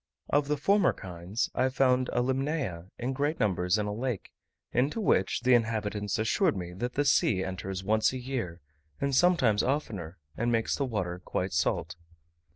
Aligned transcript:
Of 0.29 0.47
the 0.47 0.57
former 0.57 0.93
kinds, 0.93 1.51
I 1.53 1.69
found 1.69 2.09
a 2.11 2.23
Limnaea 2.23 2.89
in 2.97 3.13
great 3.13 3.39
numbers 3.39 3.77
in 3.77 3.85
a 3.85 3.93
lake, 3.93 4.31
into 4.73 4.99
which, 4.99 5.41
the 5.41 5.53
inhabitants 5.53 6.17
assured 6.17 6.57
me 6.57 6.73
that 6.73 6.95
the 6.95 7.05
sea 7.05 7.43
enters 7.43 7.83
once 7.83 8.11
a 8.11 8.17
year, 8.17 8.61
and 8.99 9.13
sometimes 9.15 9.61
oftener, 9.61 10.17
and 10.35 10.51
makes 10.51 10.75
the 10.75 10.85
water 10.85 11.19
quite 11.23 11.53
salt. 11.53 11.97